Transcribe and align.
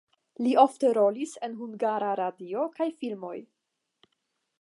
Li 0.45 0.53
ofte 0.59 0.89
rolis 0.97 1.33
en 1.47 1.53
Hungara 1.59 2.09
Radio 2.21 2.65
kaj 2.79 2.89
filmoj. 3.03 3.35